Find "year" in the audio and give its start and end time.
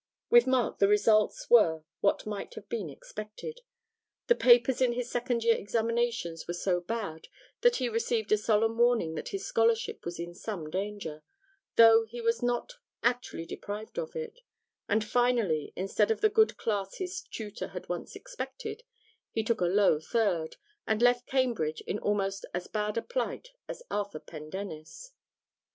5.43-5.55